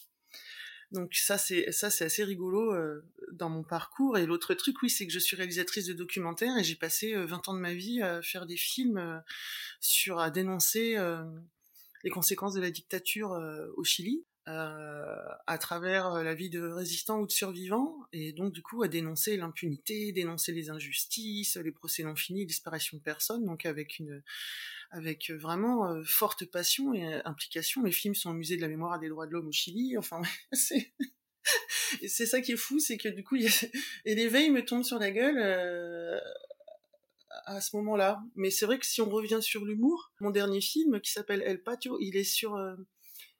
[0.94, 4.16] Donc ça c'est ça c'est assez rigolo euh, dans mon parcours.
[4.16, 7.18] Et l'autre truc oui c'est que je suis réalisatrice de documentaires et j'ai passé 20
[7.18, 9.18] euh, ans de ma vie à faire des films euh,
[9.80, 10.96] sur à dénoncer
[12.04, 13.30] les conséquences de la dictature
[13.76, 17.96] au Chili à travers la vie de résistants ou de survivants.
[18.12, 22.98] Et donc du coup à dénoncer l'impunité, dénoncer les injustices, les procès non finis, disparition
[22.98, 23.44] de personnes.
[23.44, 24.22] Donc avec une
[24.94, 27.82] avec euh, vraiment euh, forte passion et euh, implication.
[27.82, 29.98] Mes films sont au musée de la mémoire et des droits de l'homme au Chili.
[29.98, 30.92] Enfin, c'est
[32.06, 33.50] c'est ça qui est fou, c'est que du coup, y a...
[34.04, 35.38] et l'éveil me tombe sur la gueule
[37.44, 38.22] à ce moment-là.
[38.36, 41.62] Mais c'est vrai que si on revient sur l'humour, mon dernier film qui s'appelle El
[41.62, 42.58] Patio, il est sur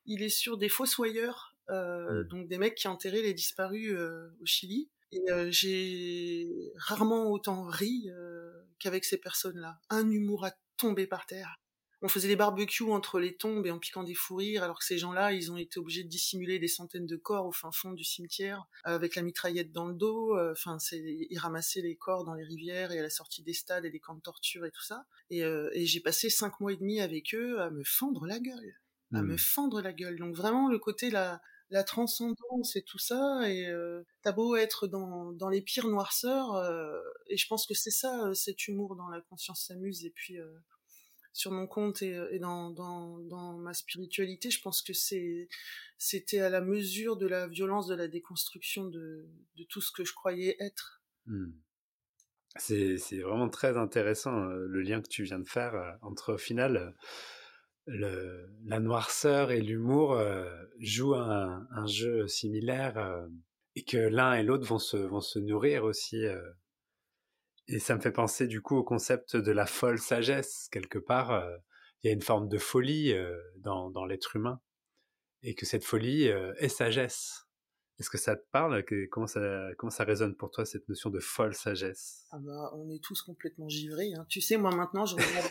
[0.05, 2.25] il est sur des fossoyeurs, mmh.
[2.29, 3.97] donc des mecs qui enterraient les disparus
[4.41, 4.91] au Chili.
[5.13, 8.11] Et j'ai rarement autant ri
[8.79, 9.81] qu'avec ces personnes-là.
[9.89, 11.57] Un humour à tomber par terre.
[12.03, 14.85] On faisait des barbecues entre les tombes et en piquant des fous rires, alors que
[14.85, 17.93] ces gens-là, ils ont été obligés de dissimuler des centaines de corps au fin fond
[17.93, 20.37] du cimetière, avec la mitraillette dans le dos.
[20.37, 23.55] Euh, enfin, c'est ils ramassaient les corps dans les rivières et à la sortie des
[23.55, 25.07] stades et des camps de torture et tout ça.
[25.31, 28.39] Et, euh, et j'ai passé cinq mois et demi avec eux à me fendre la
[28.39, 28.75] gueule,
[29.15, 29.39] à me mmh.
[29.39, 30.19] fendre la gueule.
[30.19, 33.69] Donc vraiment le côté la la transcendance et tout ça et
[34.23, 36.63] t'as beau être dans, dans les pires noirceurs
[37.29, 40.37] et je pense que c'est ça cet humour dans la conscience s'amuse et puis
[41.33, 45.49] sur mon compte et, et dans, dans, dans, ma spiritualité je pense que c'est
[45.99, 50.05] c'était à la mesure de la violence de la déconstruction de, de tout ce que
[50.05, 51.51] je croyais être mmh.
[52.59, 56.95] c'est vraiment très intéressant le lien que tu viens de faire entre au final
[57.87, 63.27] le, la noirceur et l'humour euh, jouent un, un, jeu similaire euh,
[63.77, 66.25] et que l'un et l'autre vont se, vont se nourrir aussi.
[66.25, 66.41] Euh.
[67.69, 70.69] Et ça me fait penser du coup au concept de la folle sagesse.
[70.71, 71.49] Quelque part,
[72.03, 73.15] il y a une forme de folie
[73.57, 74.61] dans, dans l'être humain
[75.43, 77.44] et que cette folie est sagesse.
[78.01, 79.41] Est-ce que ça te parle comment, ça,
[79.79, 82.27] comment ça résonne pour toi cette notion de folle sagesse?
[82.33, 84.13] Ah bah, On est tous complètement givrés.
[84.15, 84.27] Hein.
[84.29, 85.47] Tu sais, moi maintenant, je regarde,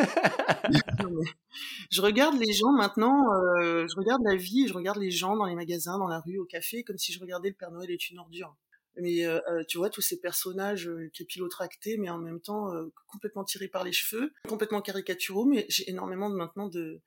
[1.92, 5.46] je regarde les gens maintenant, euh, je regarde la vie, je regarde les gens dans
[5.46, 8.10] les magasins, dans la rue, au café, comme si je regardais le Père Noël est
[8.10, 8.58] une ordure.
[8.98, 12.74] Mais euh, euh tu vois, tous ces personnages euh, capillotractés, mais en même temps
[13.08, 17.02] complètement tirés par les cheveux, complètement caricaturaux, mais j'ai énormément de, maintenant de,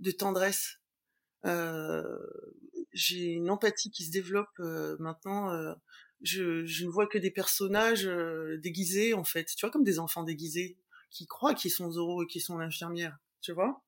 [0.00, 0.82] de tendresse.
[1.44, 2.18] Euh,
[2.92, 5.50] j'ai une empathie qui se développe euh, maintenant.
[5.52, 5.74] Euh,
[6.22, 9.98] je, je, ne vois que des personnages euh, déguisés en fait, tu vois, comme des
[9.98, 10.78] enfants déguisés
[11.10, 13.82] qui croient qu'ils sont Zoro et qu'ils sont l'infirmière, tu vois?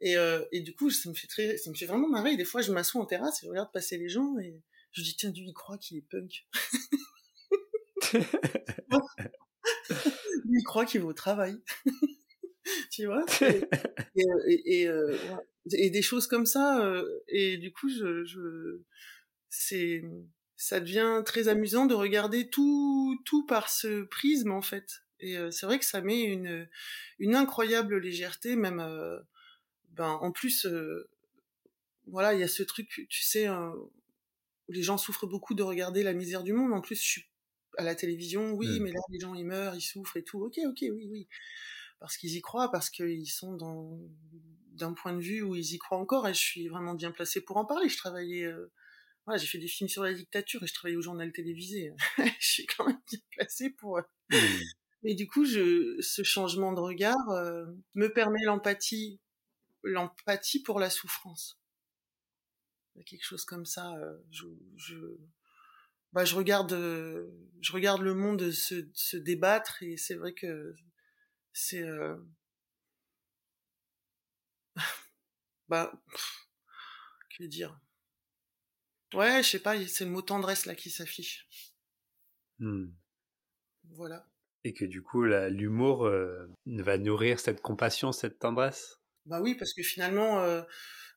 [0.00, 0.14] Et,
[0.52, 2.36] et du coup, ça me fait très, ça me fait vraiment marrer.
[2.36, 5.16] des fois, je m'assois en terrasse et je regarde passer les gens et je dis
[5.16, 6.46] tiens, lui, il croit qu'il est punk.
[10.44, 11.56] lui, il croit qu'il va au travail.
[12.90, 14.90] tu vois et, et, et,
[15.72, 16.84] et des choses comme ça.
[16.84, 18.80] Euh, et du coup, je, je
[19.48, 20.02] c'est
[20.56, 25.02] ça devient très amusant de regarder tout tout par ce prisme en fait.
[25.20, 26.68] Et euh, c'est vrai que ça met une
[27.18, 28.80] une incroyable légèreté, même.
[28.80, 29.18] Euh,
[29.92, 30.64] ben en plus,
[32.06, 33.48] voilà, il y a ce truc, tu sais,
[34.68, 36.72] les gens souffrent beaucoup de regarder la misère du monde.
[36.72, 37.24] En plus, je suis
[37.78, 38.82] à la télévision, oui, mmh.
[38.84, 40.40] mais là les gens ils meurent, ils souffrent et tout.
[40.40, 41.28] Ok, ok, oui, oui,
[42.00, 43.98] parce qu'ils y croient, parce qu'ils sont dans
[44.78, 47.40] d'un point de vue où ils y croient encore et je suis vraiment bien placée
[47.40, 47.88] pour en parler.
[47.88, 48.72] Je travaillais, euh,
[49.26, 51.92] voilà, j'ai fait des films sur la dictature et je travaillais au journal télévisé.
[52.38, 53.98] je suis quand même bien placée pour.
[53.98, 54.36] Euh, mmh.
[55.02, 59.20] Mais du coup, je, ce changement de regard euh, me permet l'empathie,
[59.82, 61.58] l'empathie pour la souffrance.
[63.06, 63.96] Quelque chose comme ça.
[64.32, 64.44] je,
[64.76, 64.96] je,
[66.12, 70.74] bah, je regarde, je regarde le monde se, se débattre et c'est vrai que
[71.58, 71.84] c'est
[75.68, 75.92] bah,
[77.36, 77.78] que dire?
[79.14, 81.48] Ouais, je sais pas, c'est le mot tendresse là qui s'affiche.
[82.58, 82.86] Mmh.
[83.90, 84.26] Voilà.
[84.64, 89.00] Et que du coup, l'humour euh, va nourrir cette compassion, cette tendresse?
[89.24, 90.62] Bah oui, parce que finalement, euh,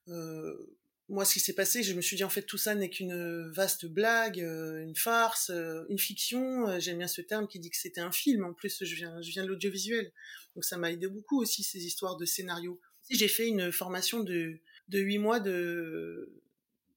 [0.08, 0.78] euh,
[1.12, 3.52] moi, ce qui s'est passé, je me suis dit en fait tout ça n'est qu'une
[3.52, 5.52] vaste blague, une farce,
[5.90, 6.80] une fiction.
[6.80, 8.46] J'aime bien ce terme qui dit que c'était un film.
[8.46, 10.12] En plus, je viens, je viens de l'audiovisuel,
[10.56, 12.80] donc ça m'a aidé beaucoup aussi ces histoires de scénario.
[13.10, 16.42] J'ai fait une formation de de huit mois de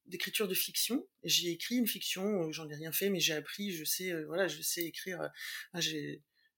[0.07, 1.07] d'écriture de fiction.
[1.23, 4.25] J'ai écrit une fiction, euh, j'en ai rien fait, mais j'ai appris, je sais, euh,
[4.27, 5.21] voilà, je sais écrire.
[5.21, 5.27] Euh,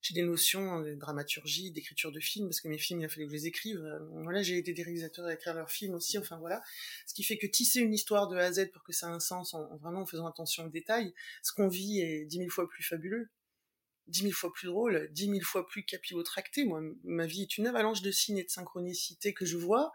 [0.01, 3.25] j'ai des notions de dramaturgie, d'écriture de films, parce que mes films, il a fallu
[3.25, 3.79] que je les écrive.
[4.23, 6.62] Voilà, j'ai aidé des réalisateurs à écrire leurs films aussi, enfin voilà.
[7.07, 9.12] Ce qui fait que tisser une histoire de A à Z pour que ça ait
[9.12, 12.51] un sens, en, vraiment en faisant attention aux détails, ce qu'on vit est dix mille
[12.51, 13.29] fois plus fabuleux,
[14.07, 16.63] dix mille fois plus drôle, dix mille fois plus capillotracté.
[16.63, 19.91] Moi, ma vie est une avalanche de signes et de synchronicité que je vois,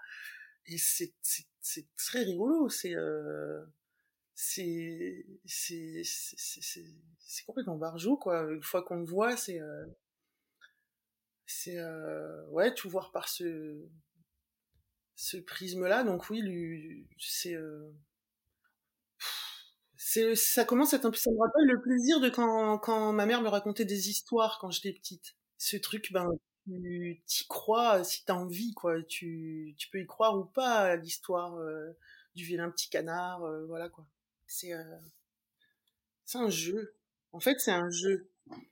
[0.67, 1.15] et c'est
[1.97, 2.95] très rigolo, c'est...
[2.95, 3.65] Euh
[4.35, 8.43] c'est c'est c'est complètement barjot quoi.
[8.51, 9.85] Une fois qu'on le voit c'est euh,
[11.47, 13.87] c'est euh, ouais tout voir par ce
[15.15, 17.93] ce prisme là donc oui c'est euh,
[19.97, 23.13] c'est ça commence à être un peu ça me rappelle le plaisir de quand quand
[23.13, 25.37] ma mère me racontait des histoires quand j'étais petite.
[25.59, 26.29] Ce truc ben
[26.67, 29.03] tu t'y crois si t'as envie quoi.
[29.05, 31.57] Tu tu peux y croire ou pas à l'histoire
[32.35, 34.07] du vilain petit canard voilà quoi
[34.53, 34.99] c'est euh,
[36.27, 36.95] c'est un jeu.
[37.33, 38.29] En fait, c'est un jeu.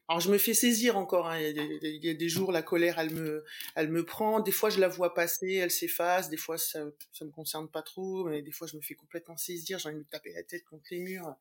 [0.08, 1.28] Alors je me fais saisir encore.
[1.28, 1.40] Hein.
[1.40, 4.40] Il, y a des, jours la colère, elle me, elle me prend.
[4.40, 6.28] Des fois je la vois passer, elle s'efface.
[6.28, 8.24] Des fois ça, ça me concerne pas trop.
[8.24, 9.78] Mais des fois je me fais complètement saisir.
[9.78, 11.34] J'ai envie de taper la tête contre les murs.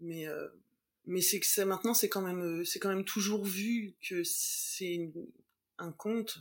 [0.00, 0.48] Mais euh,
[1.06, 5.10] mais c'est que ça maintenant c'est quand même c'est quand même toujours vu que c'est
[5.78, 6.38] un conte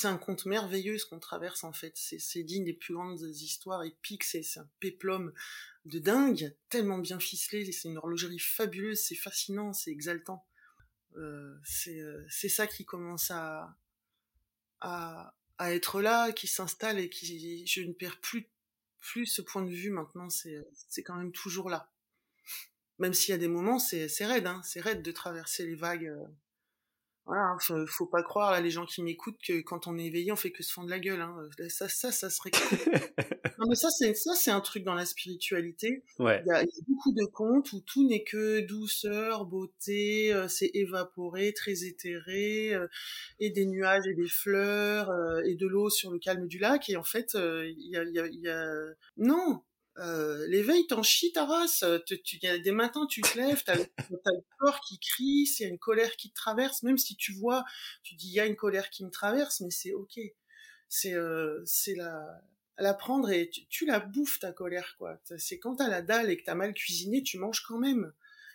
[0.00, 1.92] c'est un conte merveilleux ce qu'on traverse en fait.
[1.94, 4.24] C'est digne des plus grandes histoires épiques.
[4.24, 5.32] C'est un péplum
[5.84, 7.70] de dingue, tellement bien ficelé.
[7.70, 8.98] C'est une horlogerie fabuleuse.
[8.98, 10.46] C'est fascinant, c'est exaltant.
[11.16, 11.54] Euh,
[11.88, 13.76] euh, c'est ça qui commence à,
[14.80, 18.48] à, être là, qui s'installe et qui je ne perds plus
[19.00, 20.30] plus ce point de vue maintenant.
[20.30, 21.90] C'est quand même toujours là.
[22.98, 26.06] Même s'il y a des moments, c'est raide, hein, c'est raide de traverser les vagues.
[26.06, 26.24] Euh,
[27.30, 30.32] voilà, faut, faut pas croire là les gens qui m'écoutent que quand on est éveillé,
[30.32, 31.20] on fait que se fendre la gueule.
[31.20, 31.36] Hein.
[31.68, 32.50] Ça, ça, ça serait.
[33.60, 36.02] non mais ça c'est ça c'est un truc dans la spiritualité.
[36.18, 36.42] Ouais.
[36.44, 41.52] Il, y a, beaucoup de contes où tout n'est que douceur, beauté, euh, c'est évaporé,
[41.52, 42.88] très éthéré, euh,
[43.38, 46.90] et des nuages et des fleurs euh, et de l'eau sur le calme du lac.
[46.90, 48.74] Et en fait, il y a, y, a, y a
[49.18, 49.62] non
[49.98, 51.84] euh, l'éveil t'en chie ta race.
[52.06, 55.64] Tu, y a des matins, tu te lèves, t'as, as le corps qui crie, a
[55.64, 57.64] une colère qui te traverse, même si tu vois,
[58.02, 60.18] tu dis il y a une colère qui me traverse, mais c'est ok.
[60.88, 62.42] C'est euh, c'est la
[62.78, 65.20] la prendre et tu, la bouffes ta colère quoi.
[65.38, 68.12] C'est quand t'as la dalle et que t'as mal cuisiné, tu manges quand même.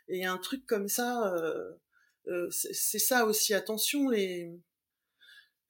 [0.08, 1.74] Et un truc comme ça, euh,
[2.28, 3.54] euh c'est ça aussi.
[3.54, 4.52] Attention les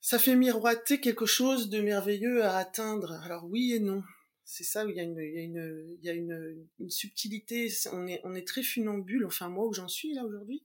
[0.00, 3.12] ça fait miroiter quelque chose de merveilleux à atteindre.
[3.24, 4.02] Alors oui et non
[4.46, 6.68] c'est ça où il y a une, il y a une, il y a une,
[6.78, 7.68] une subtilité.
[7.92, 9.26] On est, on est très funambule.
[9.26, 10.64] Enfin, moi où j'en suis là aujourd'hui,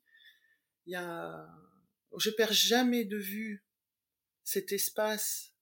[0.86, 1.50] il y a,
[2.16, 3.66] je perds jamais de vue
[4.44, 5.56] cet espace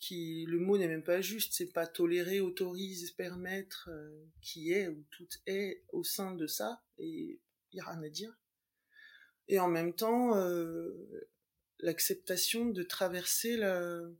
[0.00, 4.88] qui, le mot n'est même pas juste, c'est pas tolérer, autoriser, permettre, euh, qui est
[4.88, 7.40] ou tout est au sein de ça et
[7.72, 8.36] il y a rien à dire.
[9.46, 10.92] Et en même temps, euh,
[11.78, 14.16] l'acceptation de traverser le,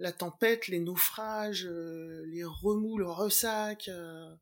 [0.00, 3.88] la tempête, les naufrages, euh, les remous, le ressac.
[3.88, 4.34] Euh...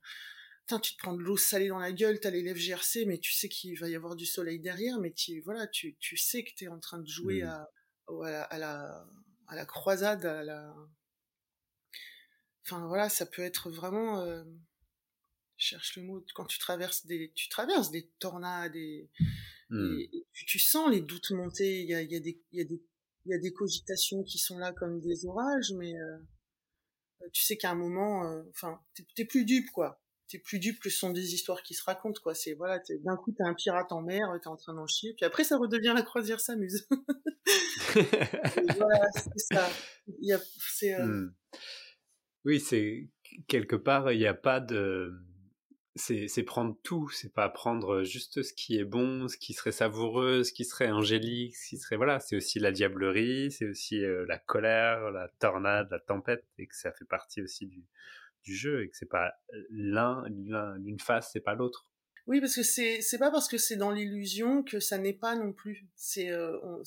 [0.82, 3.32] tu te prends de l'eau salée dans la gueule, t'as les lèvres GRC, mais tu
[3.32, 6.54] sais qu'il va y avoir du soleil derrière, mais tu, voilà, tu, tu sais que
[6.56, 7.48] t'es en train de jouer mmh.
[7.48, 7.70] à,
[8.50, 9.06] à, la,
[9.48, 10.74] à, la, croisade, à la...
[12.64, 14.20] Enfin, voilà, ça peut être vraiment...
[14.20, 14.44] Euh...
[15.56, 19.10] cherche le mot, quand tu traverses des, tu traverses des tornades, et,
[19.70, 20.02] mmh.
[20.32, 22.20] tu, sens les doutes monter, il y a, y, a
[22.52, 22.80] y a des
[23.28, 26.16] il y a des cogitations qui sont là comme des orages, mais euh,
[27.32, 28.80] tu sais qu'à un moment, euh, enfin,
[29.14, 30.00] t'es plus dupe, quoi.
[30.28, 32.34] T'es plus dupe que ce sont des histoires qui se racontent, quoi.
[32.34, 35.26] C'est voilà, d'un coup t'as un pirate en mer, t'es en train d'en chier, puis
[35.26, 36.86] après ça redevient la croisière s'amuse.
[37.94, 39.68] voilà, c'est ça.
[40.20, 41.34] Il y a, euh, hmm.
[42.46, 43.10] Oui, c'est
[43.46, 45.12] quelque part, il n'y a pas de
[45.96, 50.44] c'est prendre tout, c'est pas prendre juste ce qui est bon, ce qui serait savoureux,
[50.44, 54.24] ce qui serait angélique, ce qui serait voilà, c'est aussi la diablerie, c'est aussi euh,
[54.28, 57.84] la colère, la tornade, la tempête, et que ça fait partie aussi du,
[58.44, 59.32] du jeu, et que c'est pas
[59.70, 61.90] l'un d'une face, c'est pas l'autre.
[62.26, 65.34] Oui, parce que c'est c'est pas parce que c'est dans l'illusion que ça n'est pas
[65.34, 65.86] non plus.
[65.96, 66.82] C'est euh, on,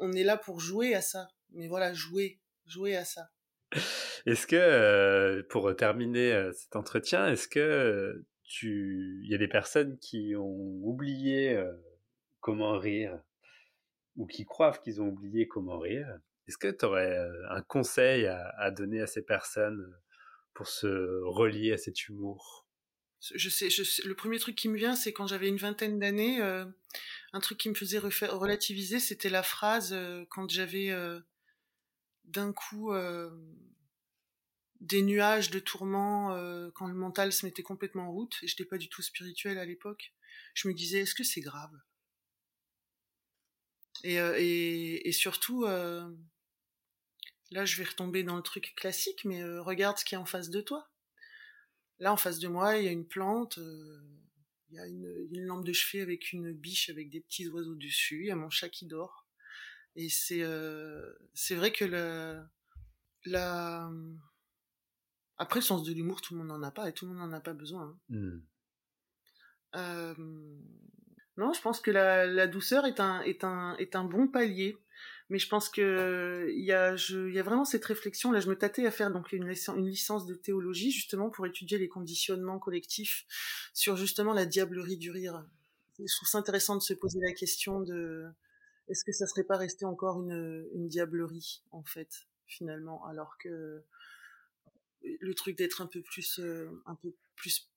[0.00, 3.30] on, est là pour jouer à ça, mais voilà, jouer, jouer à ça.
[4.28, 9.38] Est-ce que, euh, pour terminer euh, cet entretien, est-ce que euh, tu, il y a
[9.38, 11.58] des personnes qui ont oublié
[12.40, 13.18] comment rire
[14.16, 16.06] ou qui croient qu'ils ont oublié comment rire?
[16.46, 17.16] Est-ce que tu aurais
[17.48, 19.94] un conseil à, donner à ces personnes
[20.52, 22.68] pour se relier à cet humour?
[23.34, 23.68] Je sais,
[24.04, 27.68] le premier truc qui me vient, c'est quand j'avais une vingtaine d'années, un truc qui
[27.68, 29.94] me faisait relativiser, c'était la phrase
[30.30, 30.90] quand j'avais
[32.28, 33.30] d'un coup euh,
[34.80, 38.64] des nuages de tourments euh, quand le mental se mettait complètement en route et j'étais
[38.64, 40.14] pas du tout spirituel à l'époque.
[40.54, 41.72] Je me disais est-ce que c'est grave?
[44.04, 46.08] Et, euh, et, et surtout, euh,
[47.50, 50.50] là, je vais retomber dans le truc classique, mais regarde ce qui est en face
[50.50, 50.88] de toi.
[51.98, 53.58] Là, en face de moi, il y a une plante,
[54.70, 58.20] il y a une, lampe de chevet avec une biche avec des petits oiseaux dessus,
[58.20, 59.26] il y a mon chat qui dort.
[59.96, 60.44] Et c'est
[61.56, 61.84] vrai que
[63.24, 63.90] la...
[65.38, 67.30] Après, le sens de l'humour, tout le monde n'en a pas et tout le monde
[67.30, 67.82] n'en a pas besoin.
[67.82, 67.98] Hein.
[68.08, 68.40] Mmh.
[69.76, 70.14] Euh,
[71.36, 74.76] non, je pense que la, la, douceur est un, est, un, est un bon palier.
[75.30, 78.32] Mais je pense que il y a, je, y a vraiment cette réflexion.
[78.32, 81.76] Là, je me tâtais à faire donc une, une licence de théologie justement pour étudier
[81.76, 83.26] les conditionnements collectifs
[83.74, 85.44] sur justement la diablerie du rire.
[85.98, 88.24] Je trouve ça intéressant de se poser la question de
[88.88, 93.04] est-ce que ça serait pas resté encore une, une diablerie en fait finalement?
[93.06, 93.82] Alors que
[95.02, 97.70] le truc d'être un peu plus euh, un peu plus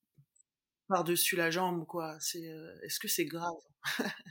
[0.88, 2.20] par-dessus la jambe, quoi.
[2.20, 3.54] C'est, euh, est-ce que c'est grave?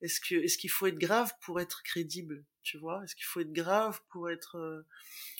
[0.00, 3.02] Est-ce que, est-ce qu'il faut être grave pour être crédible, tu vois?
[3.04, 4.86] Est-ce qu'il faut être grave pour être, euh,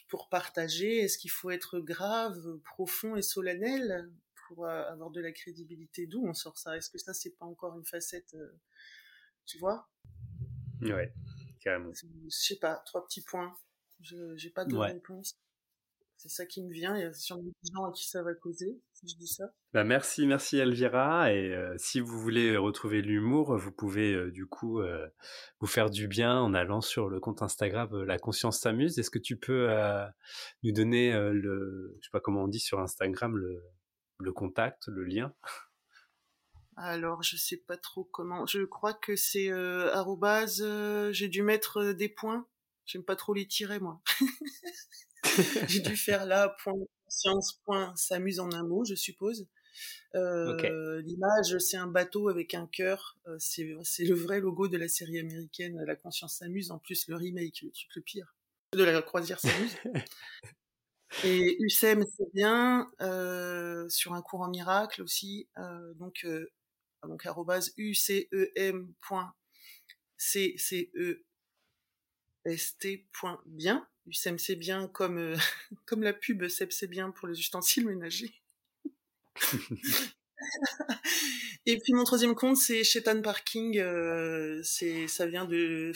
[0.09, 1.01] pour partager?
[1.01, 4.11] Est-ce qu'il faut être grave, profond et solennel
[4.47, 6.07] pour avoir de la crédibilité?
[6.07, 6.79] D'où on sort ça?
[6.79, 8.35] Est-ce que ça, c'est pas encore une facette,
[9.45, 9.91] tu vois?
[10.81, 11.13] Ouais,
[11.61, 11.93] carrément.
[11.93, 13.55] Je sais pas, trois petits points.
[14.01, 15.39] Je, j'ai pas de réponse.
[16.17, 16.97] C'est ça qui me vient.
[16.97, 19.45] Il y a sûrement des gens à qui ça va causer, si je dis ça.
[19.75, 21.33] Bah merci, merci Elvira.
[21.33, 25.07] Et euh, si vous voulez retrouver l'humour, vous pouvez euh, du coup euh,
[25.61, 28.99] vous faire du bien en allant sur le compte Instagram La Conscience s'amuse.
[28.99, 29.69] Est-ce que tu peux
[30.63, 33.63] nous donner le, je sais pas comment on dit sur Instagram, le,
[34.19, 35.35] le contact, le lien?
[36.77, 38.47] Alors, je sais pas trop comment.
[38.47, 42.47] Je crois que c'est euh, J'ai dû mettre des points.
[42.85, 44.01] J'aime pas trop les tirer, moi.
[45.69, 49.49] J'ai dû faire là, point conscience, point s'amuse en un mot, je suppose.
[50.15, 53.19] Euh, L'image, c'est un bateau avec un cœur.
[53.27, 53.65] Euh, c'est
[54.05, 56.71] le vrai logo de la série américaine La Conscience s'amuse.
[56.71, 58.37] En plus, le remake, le truc le pire.
[58.73, 59.77] De la croisière s'amuse.
[61.23, 62.91] Et UCM, c'est bien.
[63.01, 65.49] Euh, sur un cours en miracle aussi.
[65.59, 66.51] Euh, donc, euh,
[67.07, 67.73] donc arrobase
[74.07, 75.37] Ucem c'est bien comme, euh,
[75.87, 78.35] comme la pub c'est bien pour les ustensiles ménagers.
[81.67, 83.79] Et puis mon troisième compte, c'est Shetan Parking.
[83.79, 85.93] Euh, c'est, ça vient de,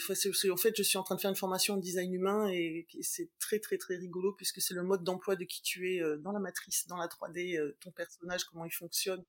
[0.51, 3.29] en fait, je suis en train de faire une formation en design humain et, c'est
[3.39, 6.31] très très très rigolo puisque c'est le mode d'emploi de qui tu es euh, dans
[6.31, 9.23] la matrice, dans la 3D, euh, ton personnage, comment il fonctionne.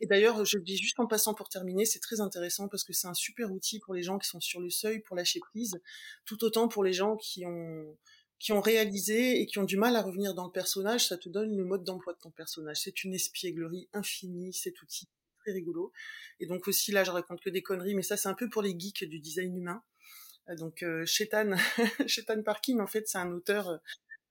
[0.00, 2.92] Et d'ailleurs, je le dis juste en passant pour terminer, c'est très intéressant parce que
[2.92, 5.80] c'est un super outil pour les gens qui sont sur le seuil pour lâcher prise,
[6.24, 7.96] tout autant pour les gens qui ont
[8.38, 11.28] qui ont réalisé et qui ont du mal à revenir dans le personnage, ça te
[11.28, 12.80] donne le mode d'emploi de ton personnage.
[12.82, 15.08] C'est une espièglerie infinie, cet outil
[15.40, 15.92] très rigolo.
[16.40, 18.62] Et donc aussi là, je raconte que des conneries, mais ça c'est un peu pour
[18.62, 19.82] les geeks du design humain.
[20.48, 21.56] Euh, donc euh, Shetan,
[22.44, 23.80] Parking, en fait, c'est un auteur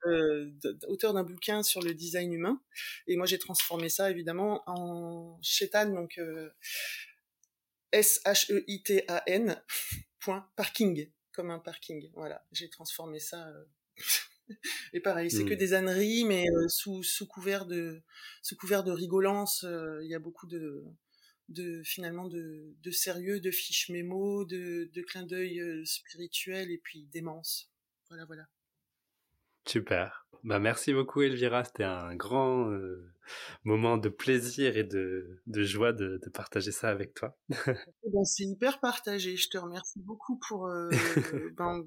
[0.06, 0.52] euh,
[0.88, 2.62] auteur d'un bouquin sur le design humain.
[3.08, 6.52] Et moi, j'ai transformé ça évidemment en Shetan, donc euh,
[7.92, 9.62] S-H-E-I-T-A-N
[10.20, 12.12] point parking, comme un parking.
[12.14, 13.48] Voilà, j'ai transformé ça.
[13.48, 13.66] Euh,
[14.94, 15.58] et pareil, c'est que mmh.
[15.58, 18.02] des âneries, mais sous, sous couvert de
[18.42, 19.66] sous couvert de rigolance,
[20.02, 20.84] il y a beaucoup de
[21.50, 27.06] de finalement de, de sérieux, de fiches mémo, de, de clins d'œil spirituel et puis
[27.12, 27.70] démence.
[28.10, 28.48] Voilà, voilà.
[29.68, 30.25] Super.
[30.46, 32.70] Bah merci beaucoup Elvira, c'était un grand
[33.64, 37.36] moment de plaisir et de, de joie de, de, partager ça avec toi.
[38.04, 40.90] Eh ben, c'est hyper partagé, je te remercie beaucoup pour, euh,
[41.58, 41.84] ben,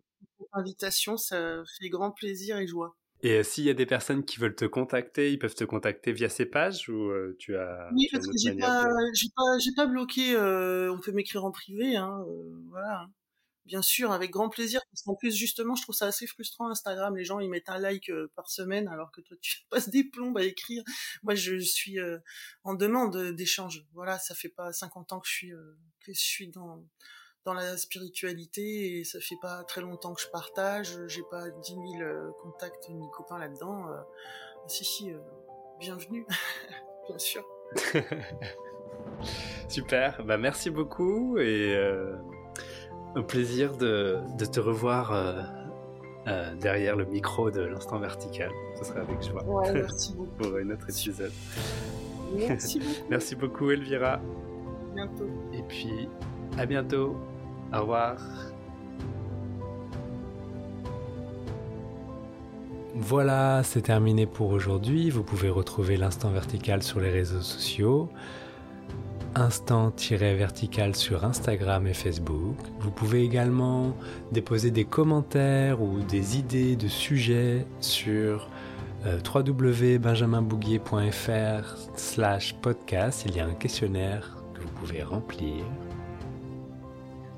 [0.57, 2.97] l'invitation, ça fait grand plaisir et joie.
[3.23, 6.29] Et s'il y a des personnes qui veulent te contacter, ils peuvent te contacter via
[6.29, 10.37] ces pages ou tu as Oui, parce que j'ai pas, j'ai pas, j'ai pas bloqué.
[10.37, 12.25] on peut m'écrire en privé, hein,
[12.71, 13.07] voilà.
[13.68, 17.14] Bien sûr, avec grand plaisir, parce qu'en plus, justement, je trouve ça assez frustrant, Instagram,
[17.14, 20.04] les gens, ils mettent un like euh, par semaine, alors que toi, tu passes des
[20.04, 20.83] plombes à écrire.
[21.22, 22.18] Moi, je suis euh,
[22.64, 23.85] en demande d'échange.
[23.92, 26.83] Voilà, ça fait pas 50 ans que je suis, euh, que je suis dans,
[27.44, 31.75] dans la spiritualité, et ça fait pas très longtemps que je partage, j'ai pas 10
[31.75, 33.85] 000 contacts ni copains là-dedans.
[34.66, 35.10] si, si,
[35.79, 36.25] bienvenue,
[37.06, 37.46] bien sûr.
[39.69, 41.77] Super, bah merci beaucoup et
[43.15, 45.42] un plaisir de, de te revoir euh,
[46.27, 48.50] euh, derrière le micro de l'instant vertical.
[48.79, 49.44] Ce sera avec joie.
[49.44, 50.31] Ouais, merci beaucoup.
[50.38, 51.33] Pour un autre épisode.
[52.35, 53.11] Merci beaucoup.
[53.11, 54.15] merci beaucoup, Elvira.
[54.15, 54.21] À
[54.94, 55.29] bientôt.
[55.52, 56.09] Et puis,
[56.59, 57.17] à bientôt.
[57.75, 58.17] Au revoir.
[62.94, 65.09] Voilà, c'est terminé pour aujourd'hui.
[65.09, 68.09] Vous pouvez retrouver l'instant vertical sur les réseaux sociaux.
[69.35, 72.56] Instant-vertical sur Instagram et Facebook.
[72.81, 73.94] Vous pouvez également
[74.33, 78.50] déposer des commentaires ou des idées de sujets sur
[79.06, 83.24] euh, www.benjaminbouguier.fr slash podcast.
[83.26, 85.64] Il y a un questionnaire que vous pouvez remplir.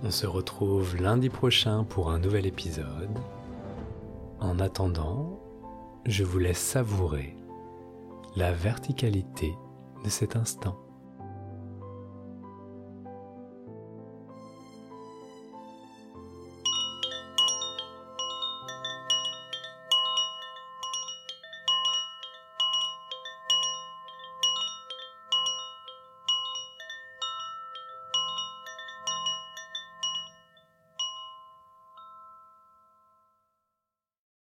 [0.02, 3.18] On se retrouve lundi prochain pour un nouvel épisode.
[4.40, 5.38] En attendant,
[6.06, 7.36] je vous laisse savourer
[8.36, 9.52] la verticalité
[10.02, 10.89] de cet instant.